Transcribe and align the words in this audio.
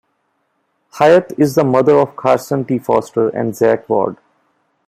Hyatt 0.93 1.31
is 1.37 1.53
the 1.53 1.63
mother 1.63 1.95
of 1.99 2.15
Carson 2.15 2.65
T. 2.65 2.79
Foster 2.79 3.29
and 3.29 3.55
Zack 3.55 3.87
Ward. 3.87 4.17